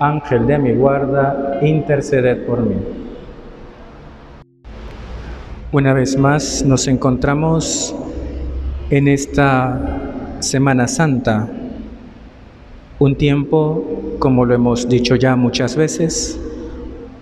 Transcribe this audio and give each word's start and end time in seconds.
Ángel 0.00 0.46
de 0.46 0.58
mi 0.58 0.72
guarda, 0.74 1.58
interceded 1.62 2.46
por 2.46 2.60
mí. 2.60 2.76
Una 5.72 5.92
vez 5.92 6.16
más 6.16 6.64
nos 6.64 6.86
encontramos 6.86 7.94
en 8.90 9.08
esta 9.08 10.36
Semana 10.38 10.86
Santa, 10.86 11.48
un 13.00 13.16
tiempo, 13.16 14.16
como 14.18 14.44
lo 14.44 14.54
hemos 14.54 14.88
dicho 14.88 15.16
ya 15.16 15.34
muchas 15.34 15.76
veces, 15.76 16.40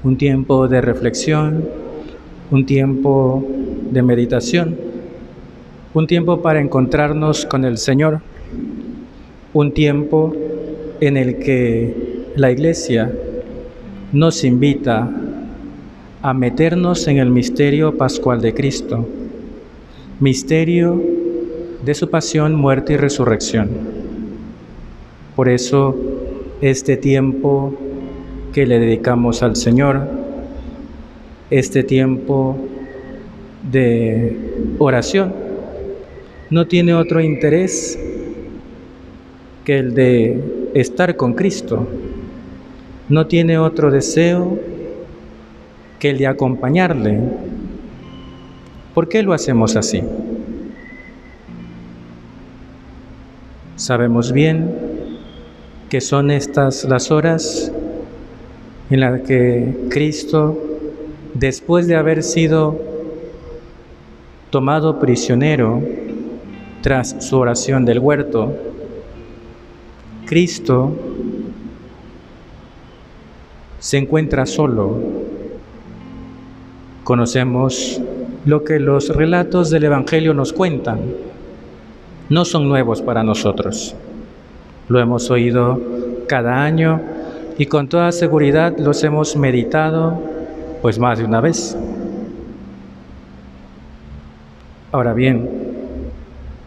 un 0.05 0.17
tiempo 0.19 0.69
de 0.69 0.81
reflexión, 0.81 1.69
un 2.51 2.67
tiempo 2.67 3.45
de 3.91 4.03
meditación, 4.03 4.77
un 5.95 6.07
tiempo 6.07 6.43
para 6.43 6.61
encontrarnos 6.61 7.47
con 7.47 7.65
el 7.65 7.79
Señor, 7.79 8.21
un 9.55 9.73
tiempo 9.73 10.35
en 11.01 11.17
el 11.17 11.39
que 11.39 12.16
la 12.37 12.51
Iglesia 12.51 13.11
nos 14.13 14.45
invita 14.45 15.11
a 16.21 16.35
meternos 16.35 17.09
en 17.09 17.17
el 17.17 17.31
misterio 17.31 17.97
pascual 17.97 18.43
de 18.43 18.53
Cristo, 18.53 19.09
misterio 20.21 21.03
de 21.83 21.95
su 21.95 22.11
pasión, 22.11 22.55
muerte 22.55 22.93
y 22.93 22.97
resurrección. 22.99 23.71
Por 25.35 25.49
eso, 25.49 25.97
este 26.61 26.99
tiempo 26.99 27.75
que 28.53 28.67
le 28.67 28.81
dedicamos 28.81 29.43
al 29.43 29.57
Señor, 29.57 30.07
este 31.49 31.85
tiempo 31.85 32.59
de 33.71 34.37
oración, 34.79 35.33
no 36.51 36.67
tiene 36.67 36.93
otro 36.93 37.23
interés 37.23 37.99
que 39.65 39.79
el 39.79 39.95
de 39.95 40.71
estar 40.75 41.17
con 41.17 41.33
Cristo, 41.33 41.89
no 43.09 43.27
tiene 43.27 43.59
otro 43.59 43.91
deseo 43.91 44.59
que 45.99 46.11
el 46.11 46.19
de 46.19 46.27
acompañarle. 46.27 47.21
¿Por 48.95 49.09
qué 49.09 49.23
lo 49.23 49.33
hacemos 49.33 49.77
así? 49.77 50.03
Sabemos 53.77 54.33
bien 54.33 54.75
que 55.89 56.01
son 56.01 56.31
estas 56.31 56.85
las 56.85 57.11
horas 57.11 57.71
en 58.91 59.01
las 59.01 59.21
que 59.21 59.87
Cristo, 59.91 60.59
después 61.35 61.87
de 61.87 61.97
haber 61.97 62.23
sido 62.23 62.81
tomado 64.51 64.99
prisionero 64.99 65.83
tras 66.83 67.17
su 67.21 67.37
oración 67.37 67.85
del 67.85 67.99
huerto, 67.99 68.55
Cristo 70.25 70.97
se 73.87 73.99
encuentra 73.99 74.47
solo. 74.47 74.99
Conocemos 77.05 78.03
lo 78.45 78.65
que 78.65 78.81
los 78.81 79.11
relatos 79.11 79.71
del 79.71 79.85
Evangelio 79.85 80.35
nos 80.35 80.53
cuentan. 80.53 80.99
No 82.29 82.45
son 82.45 82.69
nuevos 82.69 83.01
para 83.01 83.23
nosotros. 83.23 83.95
Lo 84.89 84.99
hemos 84.99 85.31
oído 85.31 85.81
cada 86.27 86.65
año 86.65 87.01
y 87.59 87.67
con 87.67 87.89
toda 87.89 88.11
seguridad 88.11 88.77
los 88.77 89.05
hemos 89.05 89.37
meditado 89.37 90.21
pues 90.83 90.99
más 90.99 91.21
de 91.21 91.25
una 91.25 91.41
vez. 91.41 91.79
Ahora 94.91 95.13
bien, 95.13 95.49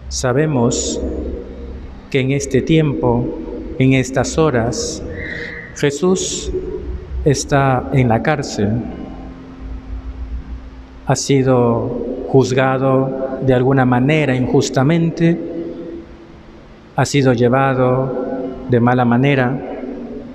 sabemos 0.07 1.01
que 2.11 2.21
en 2.21 2.31
este 2.31 2.61
tiempo, 2.61 3.25
en 3.77 3.91
estas 3.91 4.37
horas, 4.37 5.03
Jesús 5.75 6.53
está 7.25 7.89
en 7.93 8.07
la 8.07 8.21
cárcel, 8.21 8.69
ha 11.05 11.15
sido 11.15 12.25
juzgado 12.27 13.39
de 13.41 13.53
alguna 13.53 13.85
manera 13.85 14.35
injustamente, 14.35 15.39
ha 16.95 17.05
sido 17.05 17.33
llevado 17.33 18.13
de 18.69 18.79
mala 18.79 19.05
manera, 19.05 19.59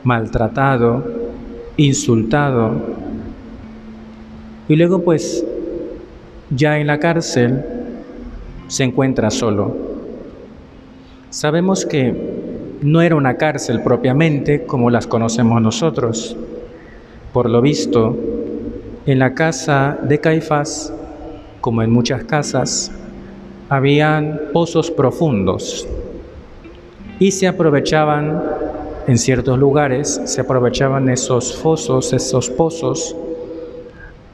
maltratado, 0.03 1.05
insultado, 1.77 2.73
y 4.67 4.77
luego 4.77 5.03
pues 5.03 5.45
ya 6.51 6.79
en 6.79 6.87
la 6.87 6.99
cárcel 6.99 7.65
se 8.67 8.85
encuentra 8.85 9.31
solo. 9.31 9.77
Sabemos 11.31 11.85
que 11.85 12.15
no 12.83 13.03
era 13.03 13.17
una 13.17 13.37
cárcel 13.37 13.83
propiamente 13.83 14.65
como 14.65 14.91
las 14.91 15.07
conocemos 15.07 15.61
nosotros, 15.61 16.37
por 17.35 17.51
lo 17.51 17.61
visto, 17.61 18.17
en 19.07 19.19
la 19.19 19.35
casa 19.35 19.99
de 20.01 20.21
Caifás, 20.21 20.95
como 21.61 21.83
en 21.83 21.91
muchas 21.91 22.23
casas, 22.23 22.93
habían 23.69 24.41
pozos 24.53 24.89
profundos 24.93 25.85
y 27.19 27.33
se 27.33 27.49
aprovechaban 27.49 28.41
en 29.09 29.19
ciertos 29.19 29.59
lugares, 29.59 30.21
se 30.27 30.43
aprovechaban 30.43 31.09
esos 31.09 31.57
fosos, 31.57 32.13
esos 32.13 32.51
pozos, 32.51 33.17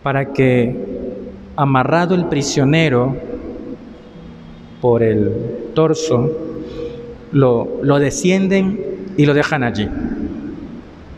para 0.02 0.34
que 0.34 0.76
amarrado 1.56 2.14
el 2.14 2.26
prisionero 2.26 3.16
por 4.82 5.02
el 5.02 5.70
torso, 5.72 6.30
lo, 7.32 7.78
lo 7.82 7.98
descienden 7.98 9.06
y 9.16 9.24
lo 9.24 9.32
dejan 9.32 9.62
allí, 9.62 9.88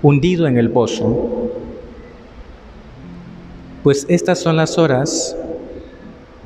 hundido 0.00 0.46
en 0.46 0.58
el 0.58 0.70
pozo. 0.70 1.41
Pues 3.82 4.06
estas 4.08 4.38
son 4.38 4.56
las 4.56 4.78
horas 4.78 5.36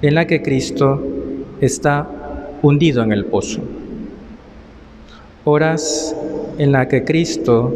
en 0.00 0.14
las 0.14 0.24
que 0.24 0.40
Cristo 0.40 1.02
está 1.60 2.08
hundido 2.62 3.02
en 3.02 3.12
el 3.12 3.26
pozo. 3.26 3.60
Horas 5.44 6.16
en 6.56 6.72
las 6.72 6.86
que 6.86 7.04
Cristo 7.04 7.74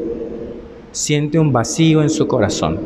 siente 0.93 1.38
un 1.38 1.53
vacío 1.53 2.00
en 2.00 2.09
su 2.09 2.26
corazón. 2.26 2.81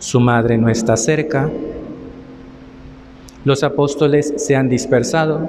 Su 0.00 0.18
madre 0.18 0.58
no 0.58 0.68
está 0.68 0.96
cerca. 0.96 1.48
Los 3.44 3.62
apóstoles 3.62 4.34
se 4.36 4.56
han 4.56 4.68
dispersado. 4.68 5.48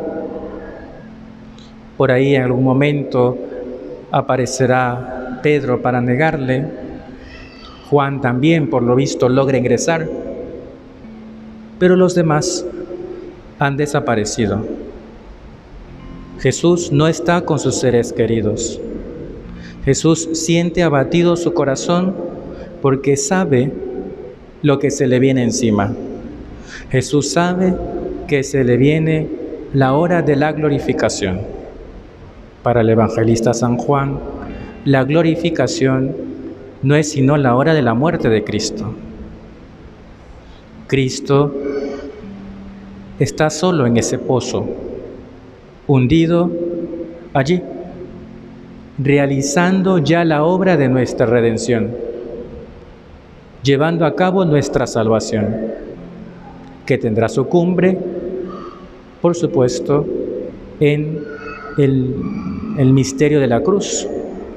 Por 1.97 2.11
ahí 2.11 2.35
en 2.35 2.43
algún 2.43 2.63
momento 2.63 3.35
aparecerá 4.11 5.39
Pedro 5.41 5.81
para 5.81 6.01
negarle 6.01 6.86
Juan 7.89 8.19
también, 8.21 8.69
por 8.69 8.83
lo 8.83 8.95
visto, 8.95 9.29
logra 9.29 9.57
ingresar, 9.57 10.09
pero 11.79 11.95
los 11.95 12.15
demás 12.15 12.65
han 13.59 13.77
desaparecido. 13.77 14.65
Jesús 16.39 16.91
no 16.91 17.07
está 17.07 17.41
con 17.41 17.59
sus 17.59 17.79
seres 17.79 18.13
queridos. 18.13 18.79
Jesús 19.85 20.29
siente 20.33 20.83
abatido 20.83 21.37
su 21.37 21.53
corazón 21.53 22.13
porque 22.81 23.15
sabe 23.15 23.71
lo 24.61 24.79
que 24.79 24.91
se 24.91 25.07
le 25.07 25.19
viene 25.19 25.43
encima. 25.43 25.93
Jesús 26.91 27.31
sabe 27.31 27.73
que 28.27 28.43
se 28.43 28.63
le 28.65 28.75
viene 28.75 29.29
la 29.73 29.93
hora 29.93 30.21
de 30.21 30.35
la 30.35 30.51
glorificación. 30.51 31.39
Para 32.63 32.81
el 32.81 32.89
evangelista 32.89 33.53
San 33.53 33.77
Juan, 33.77 34.19
la 34.83 35.05
glorificación 35.05 36.26
no 36.83 36.95
es 36.95 37.11
sino 37.11 37.37
la 37.37 37.55
hora 37.55 37.73
de 37.73 37.81
la 37.81 37.93
muerte 37.93 38.29
de 38.29 38.43
Cristo. 38.43 38.93
Cristo 40.87 41.53
está 43.19 43.49
solo 43.49 43.85
en 43.85 43.97
ese 43.97 44.17
pozo, 44.19 44.67
hundido 45.87 46.49
allí, 47.33 47.61
realizando 48.97 49.97
ya 49.99 50.23
la 50.23 50.43
obra 50.43 50.77
de 50.77 50.87
nuestra 50.87 51.25
redención, 51.25 51.91
llevando 53.63 54.05
a 54.05 54.15
cabo 54.15 54.45
nuestra 54.45 54.87
salvación, 54.87 55.55
que 56.85 56.97
tendrá 56.97 57.27
su 57.27 57.47
cumbre, 57.47 57.97
por 59.21 59.35
supuesto, 59.35 60.05
en 60.79 61.23
el, 61.77 62.93
misterio 62.93 63.39
de 63.39 63.47
la 63.47 63.61
cruz 63.61 64.07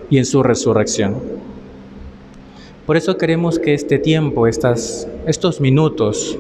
y 0.08 0.19
en 0.19 0.25
su 0.25 0.43
resurrección. 0.43 1.39
Por 2.86 2.96
eso 2.96 3.16
queremos 3.16 3.58
que 3.58 3.74
este 3.74 3.98
tiempo, 3.98 4.46
estas, 4.46 5.06
estos 5.26 5.60
minutos 5.60 6.38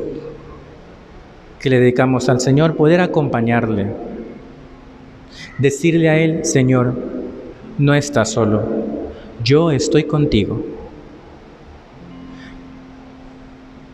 que 1.60 1.70
le 1.70 1.78
dedicamos 1.78 2.28
al 2.28 2.40
Señor, 2.40 2.74
poder 2.74 3.00
acompañarle, 3.00 3.88
decirle 5.58 6.08
a 6.08 6.18
Él, 6.18 6.44
Señor, 6.44 6.94
no 7.78 7.94
estás 7.94 8.30
solo, 8.30 8.62
yo 9.44 9.70
estoy 9.70 10.04
contigo. 10.04 10.64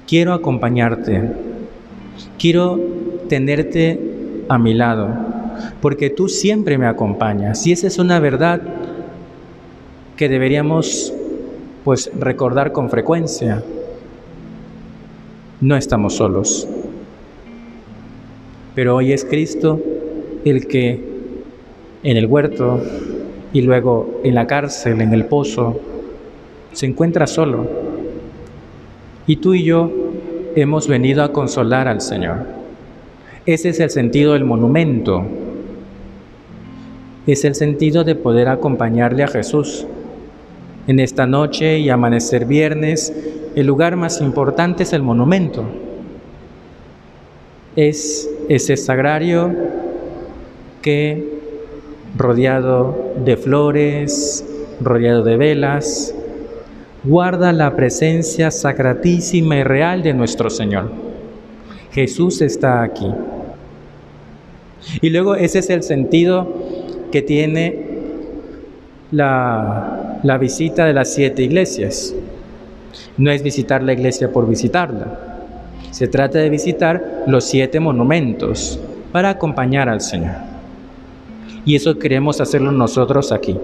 Quiero 0.06 0.32
acompañarte, 0.32 1.32
quiero 2.38 2.80
tenerte 3.28 3.98
a 4.48 4.56
mi 4.58 4.74
lado, 4.74 5.08
porque 5.80 6.10
tú 6.10 6.28
siempre 6.28 6.78
me 6.78 6.86
acompañas. 6.86 7.66
Y 7.66 7.72
esa 7.72 7.88
es 7.88 7.98
una 7.98 8.20
verdad 8.20 8.62
que 10.16 10.28
deberíamos 10.28 11.12
pues 11.86 12.10
recordar 12.18 12.72
con 12.72 12.90
frecuencia. 12.90 13.62
No 15.60 15.76
estamos 15.76 16.16
solos. 16.16 16.66
Pero 18.74 18.96
hoy 18.96 19.12
es 19.12 19.24
Cristo 19.24 19.80
el 20.44 20.66
que 20.66 21.00
en 22.02 22.16
el 22.16 22.26
huerto 22.26 22.82
y 23.52 23.62
luego 23.62 24.20
en 24.24 24.34
la 24.34 24.48
cárcel, 24.48 25.00
en 25.00 25.14
el 25.14 25.26
pozo, 25.26 25.78
se 26.72 26.86
encuentra 26.86 27.28
solo. 27.28 27.68
Y 29.28 29.36
tú 29.36 29.54
y 29.54 29.62
yo 29.62 29.88
hemos 30.56 30.88
venido 30.88 31.22
a 31.22 31.32
consolar 31.32 31.86
al 31.86 32.00
Señor. 32.00 32.38
Ese 33.46 33.68
es 33.68 33.78
el 33.78 33.90
sentido 33.90 34.32
del 34.32 34.44
monumento. 34.44 35.24
Es 37.28 37.44
el 37.44 37.54
sentido 37.54 38.02
de 38.02 38.16
poder 38.16 38.48
acompañarle 38.48 39.22
a 39.22 39.28
Jesús 39.28 39.86
en 40.86 41.00
esta 41.00 41.26
noche 41.26 41.78
y 41.78 41.90
amanecer 41.90 42.44
viernes, 42.44 43.12
el 43.54 43.66
lugar 43.66 43.96
más 43.96 44.20
importante 44.20 44.84
es 44.84 44.92
el 44.92 45.02
monumento. 45.02 45.64
Es 47.74 48.28
ese 48.48 48.76
sagrario 48.76 49.54
que, 50.82 51.40
rodeado 52.16 53.14
de 53.24 53.36
flores, 53.36 54.44
rodeado 54.80 55.24
de 55.24 55.36
velas, 55.36 56.14
guarda 57.02 57.52
la 57.52 57.74
presencia 57.74 58.50
sacratísima 58.50 59.56
y 59.56 59.62
real 59.64 60.02
de 60.02 60.14
nuestro 60.14 60.50
Señor. 60.50 60.90
Jesús 61.92 62.42
está 62.42 62.82
aquí. 62.82 63.10
Y 65.00 65.10
luego 65.10 65.34
ese 65.34 65.58
es 65.58 65.70
el 65.70 65.82
sentido 65.82 66.46
que 67.10 67.22
tiene 67.22 67.86
la 69.10 70.05
la 70.26 70.38
visita 70.38 70.84
de 70.84 70.92
las 70.92 71.14
siete 71.14 71.44
iglesias. 71.44 72.12
No 73.16 73.30
es 73.30 73.44
visitar 73.44 73.80
la 73.84 73.92
iglesia 73.92 74.32
por 74.32 74.48
visitarla. 74.48 75.06
Se 75.92 76.08
trata 76.08 76.40
de 76.40 76.50
visitar 76.50 77.22
los 77.28 77.44
siete 77.44 77.78
monumentos 77.78 78.80
para 79.12 79.30
acompañar 79.30 79.88
al 79.88 80.00
Señor. 80.00 80.34
Y 81.64 81.76
eso 81.76 81.96
queremos 81.96 82.40
hacerlo 82.40 82.72
nosotros 82.72 83.30
aquí. 83.30 83.56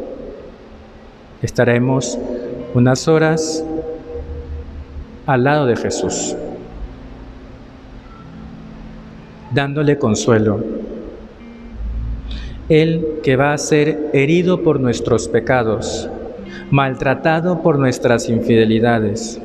Estaremos 1.42 2.16
unas 2.74 3.08
horas 3.08 3.64
al 5.26 5.42
lado 5.42 5.66
de 5.66 5.74
Jesús, 5.74 6.36
dándole 9.50 9.98
consuelo. 9.98 10.60
Él 12.68 13.18
que 13.24 13.34
va 13.34 13.52
a 13.52 13.58
ser 13.58 14.10
herido 14.12 14.62
por 14.62 14.78
nuestros 14.78 15.26
pecados 15.26 16.08
maltratado 16.70 17.62
por 17.62 17.78
nuestras 17.78 18.28
infidelidades, 18.28 19.40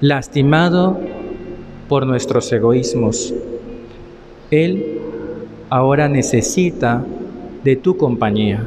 lastimado 0.00 0.98
por 1.88 2.06
nuestros 2.06 2.52
egoísmos. 2.52 3.34
Él 4.50 4.98
ahora 5.70 6.08
necesita 6.08 7.04
de 7.64 7.76
tu 7.76 7.96
compañía. 7.96 8.66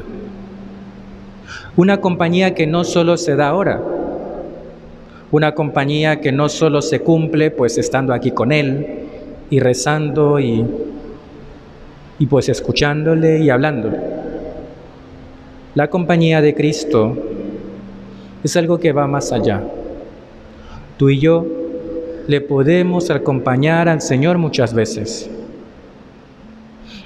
Una 1.76 2.00
compañía 2.00 2.54
que 2.54 2.66
no 2.66 2.84
solo 2.84 3.16
se 3.16 3.34
da 3.36 3.48
ahora, 3.48 3.82
una 5.30 5.54
compañía 5.54 6.20
que 6.20 6.30
no 6.30 6.48
solo 6.48 6.82
se 6.82 7.00
cumple 7.00 7.50
pues 7.50 7.78
estando 7.78 8.12
aquí 8.12 8.32
con 8.32 8.52
Él 8.52 8.86
y 9.48 9.60
rezando 9.60 10.38
y, 10.38 10.64
y 12.18 12.26
pues 12.26 12.50
escuchándole 12.50 13.40
y 13.40 13.48
hablándole. 13.48 13.98
La 15.74 15.88
compañía 15.88 16.42
de 16.42 16.54
Cristo 16.54 17.16
es 18.44 18.56
algo 18.56 18.78
que 18.78 18.92
va 18.92 19.06
más 19.06 19.32
allá. 19.32 19.62
Tú 20.96 21.10
y 21.10 21.18
yo 21.18 21.46
le 22.26 22.40
podemos 22.40 23.10
acompañar 23.10 23.88
al 23.88 24.00
Señor 24.00 24.38
muchas 24.38 24.74
veces. 24.74 25.30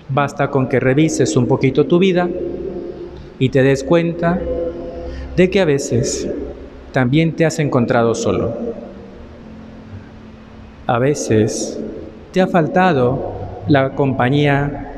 Basta 0.08 0.50
con 0.50 0.68
que 0.68 0.80
revises 0.80 1.36
un 1.36 1.46
poquito 1.46 1.86
tu 1.86 1.98
vida 1.98 2.28
y 3.38 3.48
te 3.48 3.62
des 3.62 3.82
cuenta 3.82 4.38
de 5.36 5.50
que 5.50 5.60
a 5.60 5.64
veces 5.64 6.28
también 6.92 7.32
te 7.32 7.44
has 7.44 7.58
encontrado 7.58 8.14
solo. 8.14 8.54
A 10.86 10.98
veces 10.98 11.78
te 12.32 12.40
ha 12.40 12.46
faltado 12.46 13.32
la 13.68 13.94
compañía 13.94 14.92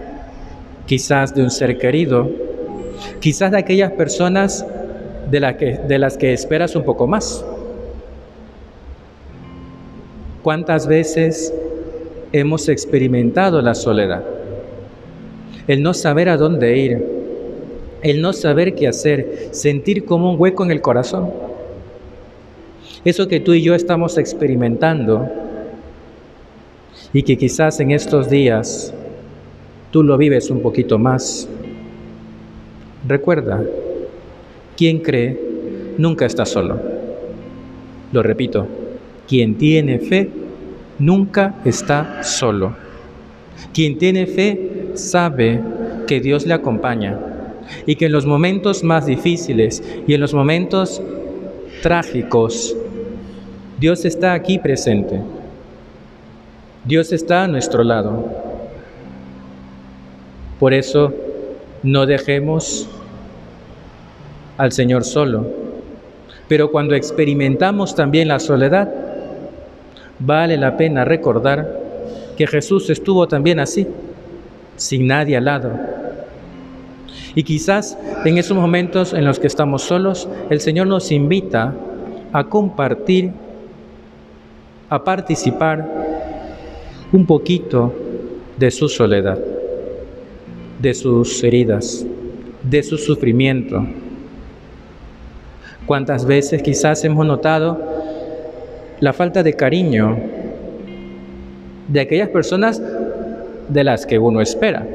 quizás 0.87 1.35
de 1.35 1.43
un 1.43 1.51
ser 1.51 1.79
querido, 1.79 2.31
quizás 3.21 3.51
de 3.51 3.59
aquellas 3.59 3.93
personas 3.93 4.65
de, 5.31 5.57
que, 5.59 5.79
de 5.87 5.99
las 5.99 6.17
que 6.17 6.33
esperas 6.33 6.75
un 6.77 6.85
poco 6.85 7.07
más. 7.07 7.45
¿Cuántas 10.43 10.87
veces 10.87 11.53
hemos 12.33 12.69
experimentado 12.69 13.61
la 13.61 13.75
soledad? 13.75 14.25
El 15.67 15.83
no 15.83 15.93
saber 15.93 16.29
a 16.29 16.37
dónde 16.37 16.77
ir, 16.79 17.05
el 18.03 18.23
no 18.23 18.33
saber 18.33 18.75
qué 18.75 18.89
hacer, 18.89 19.49
sentir 19.51 20.05
como 20.05 20.33
un 20.33 20.41
hueco 20.41 20.65
en 20.65 20.71
el 20.71 20.81
corazón. 20.81 21.31
Eso 23.05 23.29
que 23.29 23.41
tú 23.41 23.53
y 23.53 23.63
yo 23.63 23.75
estamos 23.75 24.17
experimentando 24.19 25.29
y 27.13 27.23
que 27.23 27.37
quizás 27.37 27.81
en 27.81 27.91
estos 27.91 28.31
días 28.31 28.95
tú 29.91 30.03
lo 30.03 30.17
vives 30.17 30.51
un 30.51 30.61
poquito 30.61 30.99
más. 30.99 31.49
Recuerda, 33.07 33.63
quien 34.79 35.01
cree 35.01 35.37
nunca 35.99 36.25
está 36.25 36.47
solo. 36.47 36.81
Lo 38.13 38.23
repito, 38.23 38.69
quien 39.27 39.59
tiene 39.59 39.99
fe 39.99 40.31
nunca 41.01 41.57
está 41.65 42.23
solo. 42.23 42.77
Quien 43.75 43.99
tiene 43.99 44.27
fe 44.27 44.91
sabe 44.95 45.61
que 46.07 46.21
Dios 46.21 46.47
le 46.47 46.55
acompaña 46.55 47.19
y 47.87 47.97
que 47.97 48.07
en 48.07 48.13
los 48.13 48.25
momentos 48.25 48.85
más 48.85 49.07
difíciles 49.07 49.83
y 50.07 50.15
en 50.15 50.21
los 50.21 50.33
momentos 50.33 51.03
trágicos, 51.83 52.77
Dios 53.81 54.05
está 54.05 54.33
aquí 54.33 54.61
presente. 54.61 55.21
Dios 56.85 57.13
está 57.13 57.43
a 57.43 57.49
nuestro 57.49 57.83
lado. 57.83 58.27
Por 60.61 60.73
eso 60.73 61.13
no 61.83 62.07
dejemos 62.07 62.89
al 64.59 64.73
Señor 64.73 65.05
solo. 65.05 65.47
Pero 66.49 66.71
cuando 66.71 66.95
experimentamos 66.95 67.95
también 67.95 68.29
la 68.29 68.39
soledad, 68.39 68.93
vale 70.19 70.57
la 70.57 70.77
pena 70.77 71.05
recordar 71.05 71.79
que 72.37 72.47
Jesús 72.47 72.91
estuvo 72.91 73.27
también 73.27 73.61
así, 73.61 73.87
sin 74.77 75.07
nadie 75.07 75.37
al 75.37 75.45
lado. 75.45 75.71
Y 77.35 77.43
quizás 77.43 77.97
en 78.25 78.39
esos 78.39 78.57
momentos 78.57 79.13
en 79.13 79.25
los 79.25 79.39
que 79.39 79.47
estamos 79.47 79.83
solos, 79.83 80.29
el 80.51 80.61
Señor 80.61 80.87
nos 80.87 81.13
invita 81.13 81.75
a 82.33 82.45
compartir, 82.45 83.31
a 84.89 85.05
participar 85.05 85.87
un 87.13 87.27
poquito 87.27 87.95
de 88.57 88.71
su 88.71 88.89
soledad, 88.89 89.39
de 90.81 90.95
sus 90.95 91.43
heridas, 91.45 92.05
de 92.63 92.83
su 92.83 92.99
sufrimiento, 92.99 93.87
¿Cuántas 95.89 96.27
veces 96.27 96.61
quizás 96.61 97.03
hemos 97.05 97.25
notado 97.25 97.81
la 99.01 99.15
falta 99.15 99.43
de 99.43 99.55
cariño 99.55 100.19
de 101.89 102.01
aquellas 102.01 102.29
personas 102.29 102.83
de 103.71 103.85
las 103.85 104.05
que 104.05 104.19
uno 104.19 104.43
espera? 104.43 104.87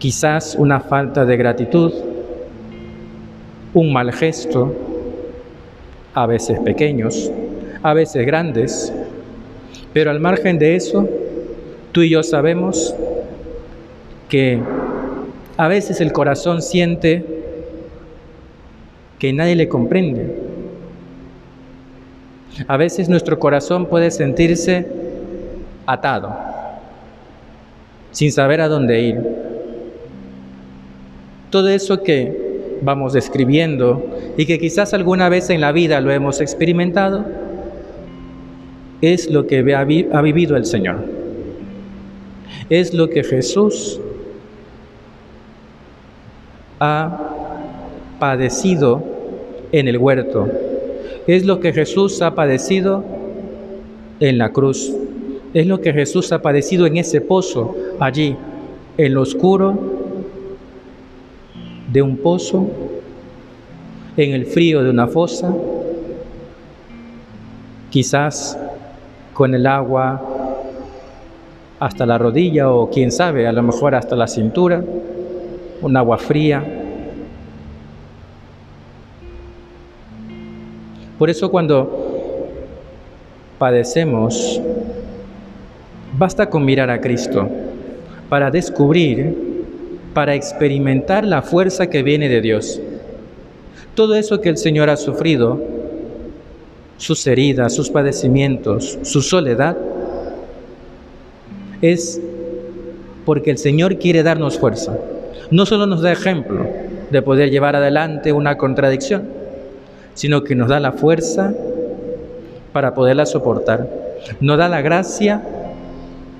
Quizás 0.00 0.56
una 0.58 0.80
falta 0.80 1.24
de 1.24 1.36
gratitud, 1.36 1.92
un 3.74 3.92
mal 3.92 4.10
gesto, 4.10 4.74
a 6.14 6.26
veces 6.26 6.58
pequeños, 6.58 7.30
a 7.84 7.94
veces 7.94 8.26
grandes, 8.26 8.92
pero 9.92 10.10
al 10.10 10.18
margen 10.18 10.58
de 10.58 10.74
eso, 10.74 11.08
tú 11.92 12.02
y 12.02 12.10
yo 12.10 12.24
sabemos 12.24 12.92
que 14.28 14.58
a 15.56 15.68
veces 15.68 16.00
el 16.00 16.10
corazón 16.10 16.60
siente 16.60 17.37
que 19.18 19.32
nadie 19.32 19.56
le 19.56 19.68
comprende, 19.68 20.48
A 22.66 22.76
veces 22.76 23.08
nuestro 23.08 23.38
corazón 23.38 23.86
puede 23.86 24.10
sentirse 24.10 24.86
atado, 25.86 26.36
sin 28.10 28.32
saber 28.32 28.60
a 28.60 28.68
dónde 28.68 29.00
ir. 29.00 29.20
Todo 31.50 31.68
eso 31.68 32.02
que 32.02 32.78
vamos 32.82 33.12
describiendo 33.12 34.04
y 34.36 34.44
que 34.46 34.58
quizás 34.58 34.92
alguna 34.92 35.28
vez 35.28 35.50
en 35.50 35.60
la 35.60 35.70
vida 35.72 36.00
lo 36.00 36.10
hemos 36.10 36.40
experimentado, 36.40 37.24
es 39.00 39.30
lo 39.30 39.46
que 39.46 39.58
ha 39.72 40.22
vivido 40.22 40.56
el 40.56 40.64
Señor. 40.64 41.04
Es 42.68 42.92
lo 42.92 43.08
que 43.08 43.22
Jesús 43.22 44.00
ha 46.80 47.27
padecido 48.18 49.02
en 49.72 49.88
el 49.88 49.98
huerto. 49.98 50.48
Es 51.26 51.44
lo 51.44 51.60
que 51.60 51.72
Jesús 51.72 52.22
ha 52.22 52.34
padecido 52.34 53.04
en 54.20 54.38
la 54.38 54.50
cruz. 54.50 54.92
Es 55.54 55.66
lo 55.66 55.80
que 55.80 55.92
Jesús 55.92 56.32
ha 56.32 56.42
padecido 56.42 56.86
en 56.86 56.96
ese 56.96 57.20
pozo, 57.20 57.74
allí, 57.98 58.36
en 58.96 59.14
lo 59.14 59.22
oscuro 59.22 59.78
de 61.92 62.02
un 62.02 62.16
pozo, 62.18 62.66
en 64.16 64.32
el 64.32 64.46
frío 64.46 64.82
de 64.82 64.90
una 64.90 65.06
fosa, 65.06 65.54
quizás 67.90 68.58
con 69.32 69.54
el 69.54 69.66
agua 69.66 70.20
hasta 71.78 72.04
la 72.04 72.18
rodilla 72.18 72.70
o 72.70 72.90
quién 72.90 73.12
sabe, 73.12 73.46
a 73.46 73.52
lo 73.52 73.62
mejor 73.62 73.94
hasta 73.94 74.16
la 74.16 74.26
cintura, 74.26 74.82
un 75.80 75.96
agua 75.96 76.18
fría. 76.18 76.77
Por 81.18 81.30
eso 81.30 81.50
cuando 81.50 82.46
padecemos, 83.58 84.60
basta 86.16 86.48
con 86.48 86.64
mirar 86.64 86.90
a 86.90 87.00
Cristo 87.00 87.48
para 88.28 88.50
descubrir, 88.50 89.36
para 90.14 90.34
experimentar 90.34 91.24
la 91.24 91.42
fuerza 91.42 91.88
que 91.88 92.02
viene 92.02 92.28
de 92.28 92.40
Dios. 92.40 92.80
Todo 93.94 94.14
eso 94.14 94.40
que 94.40 94.48
el 94.48 94.56
Señor 94.56 94.90
ha 94.90 94.96
sufrido, 94.96 95.60
sus 96.98 97.26
heridas, 97.26 97.74
sus 97.74 97.90
padecimientos, 97.90 98.98
su 99.02 99.20
soledad, 99.22 99.76
es 101.82 102.20
porque 103.24 103.50
el 103.50 103.58
Señor 103.58 103.98
quiere 103.98 104.22
darnos 104.22 104.58
fuerza. 104.58 104.96
No 105.50 105.66
solo 105.66 105.86
nos 105.86 106.02
da 106.02 106.12
ejemplo 106.12 106.66
de 107.10 107.22
poder 107.22 107.50
llevar 107.50 107.74
adelante 107.74 108.32
una 108.32 108.56
contradicción, 108.56 109.37
sino 110.18 110.42
que 110.42 110.56
nos 110.56 110.66
da 110.66 110.80
la 110.80 110.90
fuerza 110.90 111.54
para 112.72 112.92
poderla 112.92 113.24
soportar. 113.24 113.88
Nos 114.40 114.58
da 114.58 114.68
la 114.68 114.80
gracia 114.80 115.40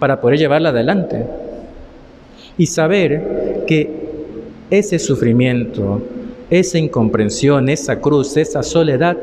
para 0.01 0.21
poder 0.21 0.37
llevarla 0.37 0.71
adelante. 0.71 1.25
Y 2.59 2.67
saber 2.67 3.63
que 3.69 3.89
ese 4.69 4.99
sufrimiento, 4.99 6.03
esa 6.51 6.77
incomprensión, 6.77 7.69
esa 7.69 8.01
cruz, 8.01 8.37
esa 8.37 8.65
soledad, 8.65 9.17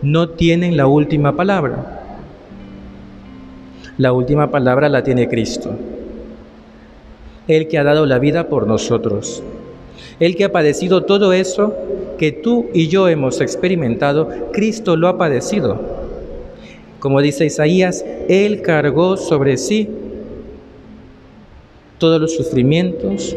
no 0.00 0.30
tienen 0.30 0.78
la 0.78 0.86
última 0.86 1.36
palabra. 1.36 2.00
La 3.98 4.14
última 4.14 4.50
palabra 4.50 4.88
la 4.88 5.02
tiene 5.02 5.28
Cristo. 5.28 5.76
El 7.46 7.68
que 7.68 7.76
ha 7.76 7.84
dado 7.84 8.06
la 8.06 8.18
vida 8.18 8.48
por 8.48 8.66
nosotros. 8.66 9.42
El 10.20 10.36
que 10.36 10.44
ha 10.44 10.52
padecido 10.52 11.04
todo 11.04 11.32
eso 11.32 11.74
que 12.18 12.32
tú 12.32 12.66
y 12.72 12.88
yo 12.88 13.08
hemos 13.08 13.40
experimentado, 13.40 14.28
Cristo 14.52 14.96
lo 14.96 15.08
ha 15.08 15.18
padecido. 15.18 15.80
Como 16.98 17.20
dice 17.20 17.44
Isaías, 17.44 18.04
Él 18.28 18.62
cargó 18.62 19.16
sobre 19.16 19.56
sí 19.58 19.88
todos 21.98 22.20
los 22.20 22.34
sufrimientos, 22.34 23.36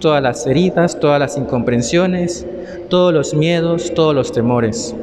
todas 0.00 0.22
las 0.22 0.46
heridas, 0.46 0.98
todas 1.00 1.18
las 1.18 1.36
incomprensiones, 1.36 2.46
todos 2.88 3.12
los 3.12 3.34
miedos, 3.34 3.92
todos 3.94 4.14
los 4.14 4.32
temores. 4.32 4.94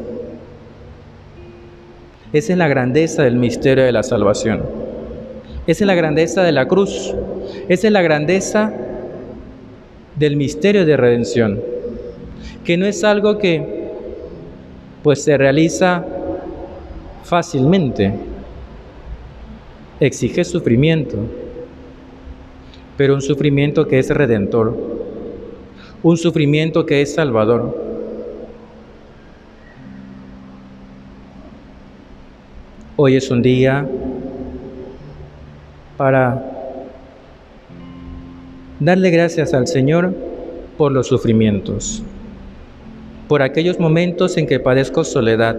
Esa 2.34 2.52
es 2.52 2.58
la 2.58 2.68
grandeza 2.68 3.24
del 3.24 3.38
misterio 3.38 3.86
de 3.86 3.92
la 3.92 4.04
salvación. 4.04 4.64
Esa 5.68 5.84
es 5.84 5.88
la 5.88 5.96
grandeza 5.96 6.44
de 6.44 6.52
la 6.52 6.68
cruz. 6.68 7.14
Esa 7.70 7.88
es 7.88 7.94
la 7.94 8.02
grandeza 8.02 8.74
del 10.16 10.36
misterio 10.36 10.86
de 10.86 10.98
redención. 10.98 11.62
Que 12.64 12.78
no 12.78 12.86
es 12.86 13.04
algo 13.04 13.38
que 13.38 13.76
pues 15.04 15.24
se 15.24 15.38
realiza 15.38 16.04
fácilmente. 17.24 18.14
Exige 20.00 20.44
sufrimiento, 20.44 21.18
pero 22.98 23.14
un 23.14 23.22
sufrimiento 23.22 23.88
que 23.88 24.00
es 24.00 24.10
redentor, 24.10 24.76
un 26.04 26.18
sufrimiento 26.18 26.86
que 26.86 27.02
es 27.02 27.14
salvador. 27.14 27.86
Hoy 32.98 33.16
es 33.16 33.30
un 33.30 33.42
día 33.42 33.88
para 35.98 36.55
darle 38.80 39.10
gracias 39.10 39.54
al 39.54 39.68
Señor 39.68 40.14
por 40.78 40.92
los 40.92 41.08
sufrimientos, 41.08 42.04
por 43.28 43.42
aquellos 43.42 43.80
momentos 43.80 44.38
en 44.38 44.48
que 44.48 44.60
padezco 44.60 45.04
soledad 45.04 45.58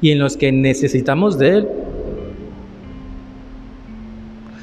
y 0.00 0.10
en 0.10 0.18
los 0.18 0.36
que 0.36 0.52
necesitamos 0.52 1.38
de 1.38 1.48
Él. 1.48 1.68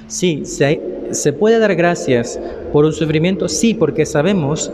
Sí, 0.08 0.46
se, 0.46 0.79
se 1.12 1.34
puede 1.34 1.60
dar 1.60 1.75
gracias 1.75 2.39
por 2.72 2.86
un 2.86 2.93
sufrimiento, 2.93 3.50
sí, 3.50 3.74
porque 3.74 4.05
sabemos 4.05 4.72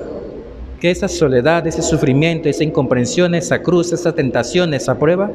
que 0.80 0.92
esa 0.92 1.08
soledad, 1.08 1.68
ese 1.68 1.82
sufrimiento, 1.82 2.48
esa 2.50 2.64
incomprensión, 2.64 3.36
esa 3.36 3.62
cruz, 3.62 3.92
esa 3.92 4.14
tentación, 4.14 4.74
esa 4.74 4.98
prueba, 4.98 5.32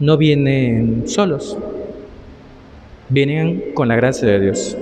no 0.00 0.16
vienen 0.16 1.04
solos, 1.06 1.56
vienen 3.10 3.72
con 3.74 3.88
la 3.88 3.96
gracia 3.96 4.26
de 4.26 4.40
Dios. 4.40 4.76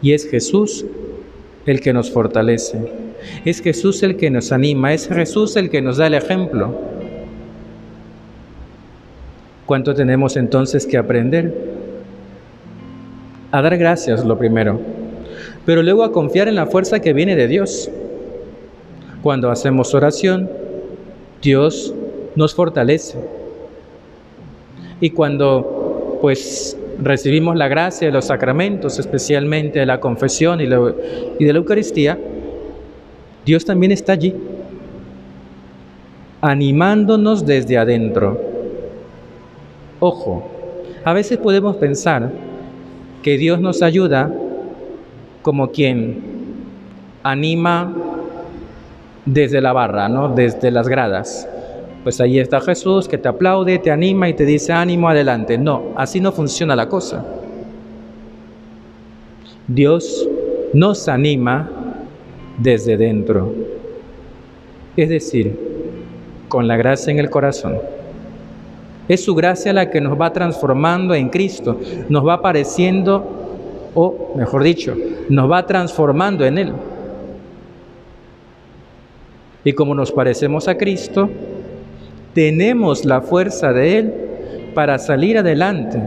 Y 0.00 0.12
es 0.12 0.28
Jesús 0.28 0.86
el 1.66 1.80
que 1.80 1.92
nos 1.92 2.10
fortalece, 2.10 2.78
es 3.44 3.60
Jesús 3.60 4.02
el 4.04 4.16
que 4.16 4.30
nos 4.30 4.52
anima, 4.52 4.94
es 4.94 5.08
Jesús 5.08 5.56
el 5.56 5.68
que 5.68 5.82
nos 5.82 5.96
da 5.96 6.06
el 6.06 6.14
ejemplo. 6.14 6.78
¿Cuánto 9.66 9.94
tenemos 9.94 10.36
entonces 10.36 10.86
que 10.86 10.96
aprender? 10.96 11.74
A 13.50 13.62
dar 13.62 13.76
gracias, 13.78 14.24
lo 14.24 14.38
primero, 14.38 14.80
pero 15.64 15.82
luego 15.82 16.04
a 16.04 16.12
confiar 16.12 16.48
en 16.48 16.54
la 16.54 16.66
fuerza 16.66 17.00
que 17.00 17.12
viene 17.12 17.34
de 17.34 17.48
Dios. 17.48 17.90
Cuando 19.22 19.50
hacemos 19.50 19.94
oración, 19.94 20.50
Dios 21.40 21.94
nos 22.36 22.54
fortalece 22.54 23.16
y 25.04 25.10
cuando 25.10 26.18
pues 26.22 26.78
recibimos 26.98 27.56
la 27.56 27.68
gracia 27.68 28.06
de 28.06 28.12
los 28.14 28.24
sacramentos, 28.24 28.98
especialmente 28.98 29.80
de 29.80 29.84
la 29.84 30.00
confesión 30.00 30.62
y, 30.62 30.64
de 30.64 31.52
la 31.52 31.58
Eucaristía, 31.58 32.18
Dios 33.44 33.66
también 33.66 33.92
está 33.92 34.12
allí, 34.12 34.34
animándonos 36.40 37.44
desde 37.44 37.76
adentro. 37.76 38.40
Ojo, 40.00 40.48
a 41.04 41.12
veces 41.12 41.36
podemos 41.36 41.76
pensar 41.76 42.30
que 43.22 43.36
Dios 43.36 43.60
nos 43.60 43.82
ayuda 43.82 44.32
como 45.42 45.70
quien 45.70 46.22
anima 47.22 47.94
desde 49.26 49.60
la 49.60 49.74
barra, 49.74 50.08
¿no? 50.08 50.30
desde 50.30 50.70
las 50.70 50.88
gradas 50.88 51.46
pues 52.04 52.20
ahí 52.20 52.38
está 52.38 52.60
Jesús 52.60 53.08
que 53.08 53.16
te 53.16 53.28
aplaude, 53.28 53.78
te 53.78 53.90
anima 53.90 54.28
y 54.28 54.34
te 54.34 54.44
dice 54.44 54.74
ánimo, 54.74 55.08
adelante. 55.08 55.56
No, 55.56 55.94
así 55.96 56.20
no 56.20 56.32
funciona 56.32 56.76
la 56.76 56.86
cosa. 56.86 57.24
Dios 59.66 60.28
nos 60.74 61.08
anima 61.08 61.70
desde 62.58 62.98
dentro, 62.98 63.54
es 64.96 65.08
decir, 65.08 65.58
con 66.48 66.68
la 66.68 66.76
gracia 66.76 67.10
en 67.10 67.18
el 67.18 67.30
corazón. 67.30 67.78
Es 69.08 69.24
su 69.24 69.34
gracia 69.34 69.72
la 69.72 69.90
que 69.90 70.02
nos 70.02 70.20
va 70.20 70.32
transformando 70.32 71.14
en 71.14 71.30
Cristo, 71.30 71.80
nos 72.10 72.26
va 72.26 72.34
apareciendo, 72.34 73.90
o 73.94 74.34
mejor 74.36 74.62
dicho, 74.62 74.94
nos 75.30 75.50
va 75.50 75.66
transformando 75.66 76.44
en 76.44 76.58
Él. 76.58 76.72
Y 79.64 79.72
como 79.72 79.94
nos 79.94 80.12
parecemos 80.12 80.68
a 80.68 80.76
Cristo, 80.76 81.30
tenemos 82.34 83.04
la 83.04 83.20
fuerza 83.20 83.72
de 83.72 83.98
Él 83.98 84.14
para 84.74 84.98
salir 84.98 85.38
adelante, 85.38 86.00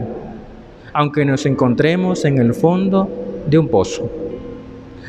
aunque 0.92 1.24
nos 1.24 1.46
encontremos 1.46 2.24
en 2.24 2.38
el 2.38 2.54
fondo 2.54 3.08
de 3.48 3.58
un 3.58 3.68
pozo, 3.68 4.10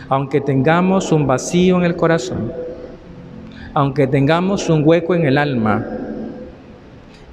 aunque 0.08 0.40
tengamos 0.40 1.12
un 1.12 1.28
vacío 1.28 1.78
en 1.78 1.84
el 1.84 1.96
corazón, 1.96 2.54
aunque 3.74 4.08
tengamos 4.08 4.70
un 4.70 4.82
hueco 4.86 5.14
en 5.14 5.26
el 5.26 5.38
alma, 5.38 5.86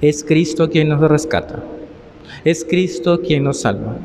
es 0.01 0.23
Cristo 0.23 0.69
quien 0.69 0.89
nos 0.89 0.99
rescata, 0.99 1.55
es 2.43 2.65
Cristo 2.65 3.21
quien 3.21 3.45
nos 3.45 3.61
salva. 3.61 3.95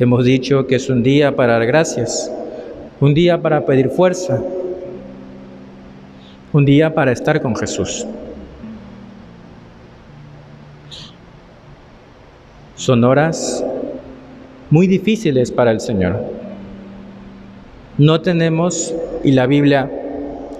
Hemos 0.00 0.24
dicho 0.24 0.66
que 0.66 0.76
es 0.76 0.88
un 0.88 1.02
día 1.02 1.36
para 1.36 1.54
dar 1.54 1.66
gracias, 1.66 2.32
un 3.00 3.14
día 3.14 3.42
para 3.42 3.66
pedir 3.66 3.90
fuerza, 3.90 4.40
un 6.52 6.64
día 6.64 6.94
para 6.94 7.12
estar 7.12 7.40
con 7.42 7.54
Jesús. 7.54 8.06
Son 12.76 13.04
horas 13.04 13.64
muy 14.70 14.86
difíciles 14.86 15.50
para 15.50 15.70
el 15.70 15.80
Señor. 15.80 16.20
No 17.98 18.20
tenemos, 18.20 18.94
y 19.24 19.32
la 19.32 19.46
Biblia 19.46 19.90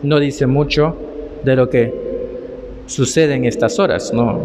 no 0.03 0.19
dice 0.19 0.47
mucho 0.47 0.97
de 1.45 1.57
lo 1.57 1.71
que 1.71 1.95
sucede 2.87 3.35
en 3.35 3.45
estas 3.45 3.79
horas, 3.79 4.13
no, 4.13 4.41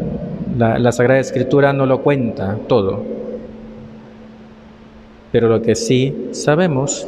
la, 0.58 0.78
la 0.78 0.92
Sagrada 0.92 1.20
Escritura 1.20 1.74
no 1.74 1.86
lo 1.86 2.02
cuenta 2.02 2.58
todo. 2.68 3.04
Pero 5.32 5.50
lo 5.50 5.62
que 5.62 5.74
sí 5.74 6.30
sabemos, 6.32 7.08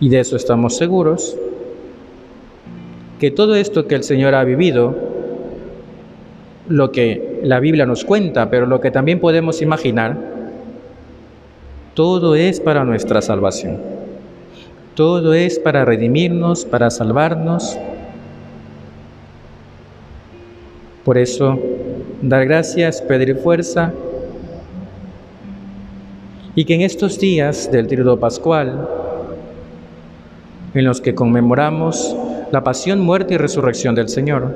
y 0.00 0.10
de 0.10 0.20
eso 0.20 0.36
estamos 0.36 0.76
seguros, 0.76 1.36
que 3.18 3.30
todo 3.30 3.54
esto 3.56 3.86
que 3.86 3.94
el 3.94 4.04
Señor 4.04 4.34
ha 4.34 4.44
vivido, 4.44 4.96
lo 6.68 6.92
que 6.92 7.40
la 7.42 7.60
Biblia 7.60 7.86
nos 7.86 8.04
cuenta, 8.04 8.50
pero 8.50 8.66
lo 8.66 8.80
que 8.80 8.90
también 8.90 9.20
podemos 9.20 9.62
imaginar, 9.62 10.16
todo 11.94 12.34
es 12.34 12.60
para 12.60 12.84
nuestra 12.84 13.22
salvación. 13.22 13.78
Todo 14.94 15.34
es 15.34 15.58
para 15.58 15.84
redimirnos, 15.84 16.64
para 16.64 16.90
salvarnos. 16.90 17.78
Por 21.04 21.18
eso, 21.18 21.58
dar 22.20 22.44
gracias, 22.46 23.00
pedir 23.00 23.36
fuerza, 23.36 23.92
y 26.54 26.64
que 26.64 26.74
en 26.74 26.82
estos 26.82 27.18
días 27.18 27.70
del 27.70 27.86
Tríodo 27.86 28.18
Pascual, 28.18 28.88
en 30.74 30.84
los 30.84 31.00
que 31.00 31.14
conmemoramos 31.14 32.16
la 32.52 32.64
pasión, 32.64 33.00
muerte 33.00 33.34
y 33.34 33.36
resurrección 33.36 33.94
del 33.94 34.08
Señor. 34.08 34.54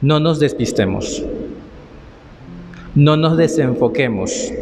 No 0.00 0.20
nos 0.20 0.38
despistemos, 0.38 1.24
no 2.94 3.16
nos 3.16 3.36
desenfoquemos, 3.36 4.52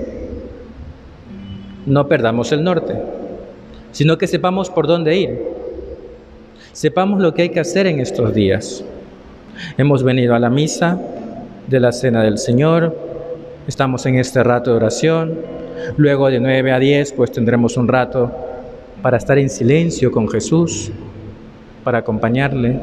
no 1.85 2.09
perdamos 2.09 2.53
el 2.53 2.65
norte, 2.65 3.01
sino 3.93 4.19
que 4.19 4.27
sepamos 4.27 4.71
por 4.71 4.87
dónde 4.87 5.17
ir, 5.17 5.39
sepamos 6.73 7.21
lo 7.21 7.35
que 7.35 7.43
hay 7.43 7.49
que 7.51 7.61
hacer 7.61 7.87
en 7.87 8.01
estos 8.01 8.35
días. 8.35 8.85
Hemos 9.77 10.03
venido 10.03 10.35
a 10.35 10.39
la 10.39 10.51
misa 10.51 10.99
de 11.67 11.81
la 11.81 11.93
Cena 11.93 12.23
del 12.23 12.39
Señor, 12.39 12.97
estamos 13.67 14.07
en 14.07 14.17
este 14.17 14.43
rato 14.43 14.71
de 14.71 14.77
oración, 14.77 15.39
luego 15.97 16.31
de 16.31 16.41
9 16.41 16.73
a 16.73 16.79
10 16.79 17.13
pues 17.13 17.31
tendremos 17.33 17.77
un 17.77 17.89
rato 17.89 18.33
para 19.03 19.19
estar 19.19 19.39
en 19.39 19.51
silencio 19.51 20.11
con 20.11 20.29
Jesús, 20.29 20.91
para 21.87 21.99
acompañarle. 21.99 22.81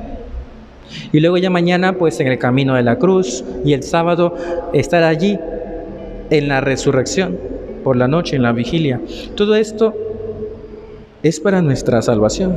Y 1.12 1.20
luego 1.20 1.36
ya 1.36 1.50
mañana, 1.50 1.92
pues 1.98 2.22
en 2.22 2.28
el 2.28 2.38
camino 2.38 2.76
de 2.76 2.84
la 2.84 2.98
cruz 2.98 3.44
y 3.66 3.74
el 3.74 3.84
sábado 3.84 4.34
estar 4.72 5.04
allí 5.04 5.38
en 6.30 6.48
la 6.48 6.62
resurrección, 6.62 7.38
por 7.84 7.98
la 7.98 8.08
noche, 8.08 8.38
en 8.38 8.44
la 8.44 8.54
vigilia. 8.54 9.02
Todo 9.36 9.56
esto 9.56 9.94
es 11.22 11.42
para 11.42 11.62
nuestra 11.62 12.02
salvación. 12.02 12.56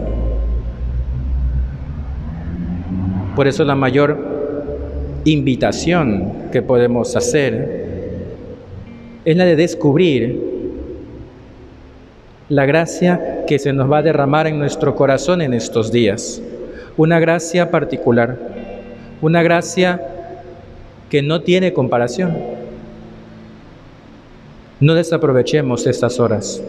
Por 3.35 3.49
eso 3.49 3.65
la 3.65 3.75
mayor 3.75 4.17
invitación 5.25 6.33
que 6.53 6.63
podemos 6.63 7.17
hacer 7.17 7.87
es 9.25 9.37
la 9.37 9.47
de 9.47 9.57
descubrir 9.57 10.41
la 12.49 12.67
gracia 12.67 13.36
que 13.47 13.59
se 13.59 13.73
nos 13.73 13.91
va 13.91 13.99
a 13.99 14.03
derramar 14.03 14.47
en 14.47 14.59
nuestro 14.59 14.95
corazón 14.95 15.41
en 15.41 15.55
estos 15.55 15.93
días. 15.93 16.43
Una 16.97 17.19
gracia 17.21 17.71
particular, 17.71 18.39
una 19.23 19.43
gracia 19.43 20.01
que 21.09 21.23
no 21.23 21.41
tiene 21.43 21.73
comparación. 21.73 22.37
No 24.81 24.95
desaprovechemos 24.95 25.87
estas 25.87 26.21
horas. 26.21 26.63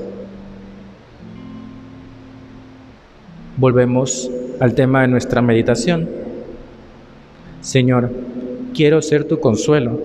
Volvemos 3.57 4.29
al 4.59 4.75
tema 4.75 5.01
de 5.01 5.07
nuestra 5.07 5.41
meditación. 5.41 6.07
Señor, 7.61 8.11
quiero 8.73 9.01
ser 9.01 9.23
tu 9.23 9.39
consuelo. 9.39 9.99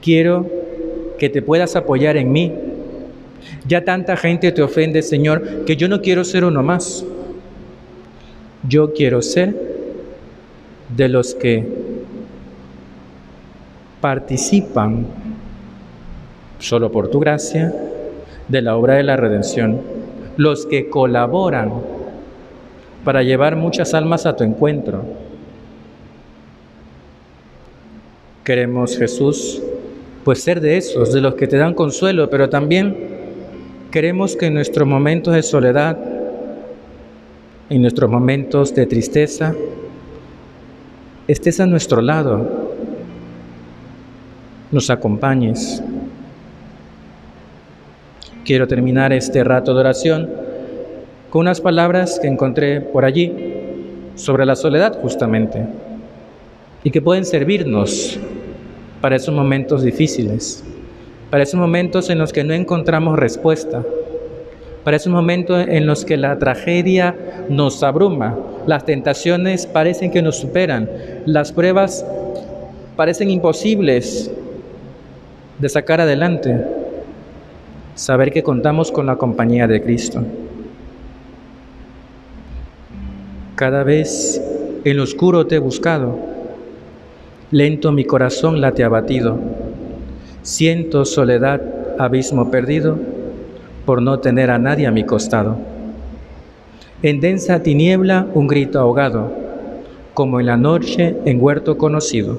Quiero 0.00 0.48
que 1.18 1.28
te 1.28 1.42
puedas 1.42 1.76
apoyar 1.76 2.16
en 2.16 2.32
mí 2.32 2.52
ya 3.66 3.84
tanta 3.84 4.16
gente 4.16 4.52
te 4.52 4.62
ofende, 4.62 5.02
Señor, 5.02 5.64
que 5.64 5.76
yo 5.76 5.88
no 5.88 6.00
quiero 6.00 6.24
ser 6.24 6.44
uno 6.44 6.62
más. 6.62 7.04
Yo 8.68 8.92
quiero 8.94 9.22
ser 9.22 9.54
de 10.96 11.08
los 11.08 11.34
que 11.34 11.66
participan, 14.00 15.06
solo 16.58 16.90
por 16.92 17.08
tu 17.08 17.20
gracia, 17.20 17.74
de 18.48 18.62
la 18.62 18.76
obra 18.76 18.94
de 18.94 19.02
la 19.02 19.16
redención, 19.16 19.80
los 20.36 20.66
que 20.66 20.88
colaboran 20.88 21.72
para 23.04 23.22
llevar 23.22 23.56
muchas 23.56 23.94
almas 23.94 24.26
a 24.26 24.36
tu 24.36 24.44
encuentro. 24.44 25.04
Queremos, 28.44 28.98
Jesús, 28.98 29.62
pues 30.24 30.42
ser 30.42 30.60
de 30.60 30.76
esos, 30.76 31.12
de 31.12 31.20
los 31.20 31.34
que 31.34 31.46
te 31.46 31.56
dan 31.56 31.74
consuelo, 31.74 32.28
pero 32.28 32.48
también 32.50 33.13
Queremos 33.94 34.34
que 34.34 34.46
en 34.46 34.54
nuestros 34.54 34.88
momentos 34.88 35.34
de 35.34 35.42
soledad, 35.44 35.96
en 37.70 37.80
nuestros 37.80 38.10
momentos 38.10 38.74
de 38.74 38.86
tristeza, 38.86 39.54
estés 41.28 41.60
a 41.60 41.66
nuestro 41.66 42.02
lado, 42.02 42.74
nos 44.72 44.90
acompañes. 44.90 45.80
Quiero 48.44 48.66
terminar 48.66 49.12
este 49.12 49.44
rato 49.44 49.72
de 49.74 49.78
oración 49.78 50.28
con 51.30 51.42
unas 51.42 51.60
palabras 51.60 52.18
que 52.20 52.26
encontré 52.26 52.80
por 52.80 53.04
allí 53.04 53.32
sobre 54.16 54.44
la 54.44 54.56
soledad 54.56 55.00
justamente 55.00 55.68
y 56.82 56.90
que 56.90 57.00
pueden 57.00 57.24
servirnos 57.24 58.18
para 59.00 59.14
esos 59.14 59.32
momentos 59.32 59.84
difíciles 59.84 60.64
para 61.34 61.42
esos 61.42 61.58
momentos 61.58 62.10
en 62.10 62.18
los 62.18 62.32
que 62.32 62.44
no 62.44 62.54
encontramos 62.54 63.18
respuesta, 63.18 63.82
para 64.84 64.96
esos 64.96 65.12
momentos 65.12 65.66
en 65.66 65.84
los 65.84 66.04
que 66.04 66.16
la 66.16 66.38
tragedia 66.38 67.16
nos 67.48 67.82
abruma, 67.82 68.38
las 68.68 68.86
tentaciones 68.86 69.66
parecen 69.66 70.12
que 70.12 70.22
nos 70.22 70.36
superan, 70.36 70.88
las 71.26 71.50
pruebas 71.50 72.06
parecen 72.94 73.30
imposibles 73.30 74.30
de 75.58 75.68
sacar 75.68 76.00
adelante, 76.00 76.64
saber 77.96 78.30
que 78.30 78.44
contamos 78.44 78.92
con 78.92 79.06
la 79.06 79.16
compañía 79.16 79.66
de 79.66 79.82
Cristo. 79.82 80.22
Cada 83.56 83.82
vez 83.82 84.40
en 84.84 84.96
lo 84.96 85.02
oscuro 85.02 85.48
te 85.48 85.56
he 85.56 85.58
buscado, 85.58 86.16
lento 87.50 87.90
mi 87.90 88.04
corazón 88.04 88.60
la 88.60 88.70
te 88.70 88.84
ha 88.84 88.88
batido 88.88 89.63
Siento 90.44 91.06
soledad, 91.06 91.62
abismo 91.98 92.50
perdido, 92.50 92.98
por 93.86 94.02
no 94.02 94.18
tener 94.18 94.50
a 94.50 94.58
nadie 94.58 94.86
a 94.86 94.90
mi 94.90 95.02
costado. 95.02 95.56
En 97.02 97.20
densa 97.20 97.62
tiniebla 97.62 98.26
un 98.34 98.46
grito 98.46 98.78
ahogado, 98.78 99.32
como 100.12 100.40
en 100.40 100.46
la 100.46 100.58
noche 100.58 101.16
en 101.24 101.42
huerto 101.42 101.78
conocido. 101.78 102.36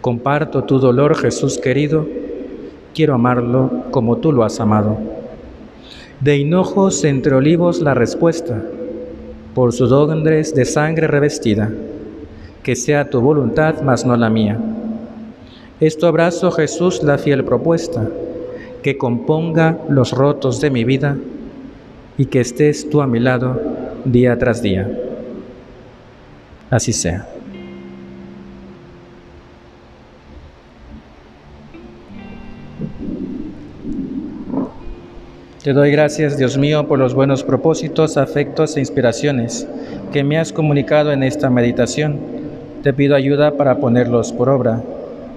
Comparto 0.00 0.62
tu 0.62 0.78
dolor, 0.78 1.16
Jesús 1.16 1.58
querido, 1.58 2.06
quiero 2.94 3.14
amarlo 3.14 3.82
como 3.90 4.18
tú 4.18 4.30
lo 4.30 4.44
has 4.44 4.60
amado. 4.60 4.96
De 6.20 6.36
hinojos 6.36 7.02
entre 7.02 7.34
olivos 7.34 7.82
la 7.82 7.94
respuesta, 7.94 8.62
por 9.56 9.72
sudores 9.72 10.54
de 10.54 10.64
sangre 10.64 11.08
revestida, 11.08 11.68
que 12.62 12.76
sea 12.76 13.10
tu 13.10 13.20
voluntad, 13.20 13.82
mas 13.82 14.06
no 14.06 14.16
la 14.16 14.30
mía 14.30 14.60
es 15.82 15.98
tu 15.98 16.06
abrazo, 16.06 16.52
Jesús, 16.52 17.02
la 17.02 17.18
fiel 17.18 17.44
propuesta, 17.44 18.08
que 18.84 18.96
componga 18.96 19.78
los 19.88 20.12
rotos 20.12 20.60
de 20.60 20.70
mi 20.70 20.84
vida 20.84 21.16
y 22.16 22.26
que 22.26 22.40
estés 22.40 22.88
tú 22.88 23.02
a 23.02 23.08
mi 23.08 23.18
lado 23.18 23.60
día 24.04 24.38
tras 24.38 24.62
día. 24.62 24.88
Así 26.70 26.92
sea. 26.92 27.26
Te 35.64 35.72
doy 35.72 35.90
gracias, 35.90 36.38
Dios 36.38 36.56
mío, 36.56 36.86
por 36.86 37.00
los 37.00 37.12
buenos 37.12 37.42
propósitos, 37.42 38.16
afectos 38.16 38.76
e 38.76 38.80
inspiraciones 38.80 39.66
que 40.12 40.22
me 40.22 40.38
has 40.38 40.52
comunicado 40.52 41.10
en 41.10 41.24
esta 41.24 41.50
meditación. 41.50 42.20
Te 42.84 42.92
pido 42.92 43.16
ayuda 43.16 43.56
para 43.56 43.78
ponerlos 43.78 44.32
por 44.32 44.48
obra. 44.48 44.80